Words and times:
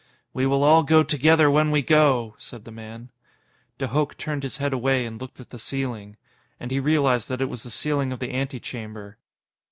_"We 0.33 0.47
will 0.47 0.63
all 0.63 0.81
go 0.81 1.03
together 1.03 1.47
when 1.51 1.69
we 1.69 1.83
go," 1.83 2.33
said 2.39 2.65
the 2.65 2.71
man. 2.71 3.11
De 3.77 3.85
Hooch 3.89 4.17
turned 4.17 4.41
his 4.41 4.57
head 4.57 4.73
away 4.73 5.05
and 5.05 5.21
looked 5.21 5.39
at 5.39 5.51
the 5.51 5.59
ceiling. 5.59 6.17
And 6.59 6.71
he 6.71 6.79
realized 6.79 7.29
that 7.29 7.39
it 7.39 7.49
was 7.49 7.61
the 7.61 7.69
ceiling 7.69 8.11
of 8.11 8.17
the 8.17 8.33
antechamber. 8.33 9.19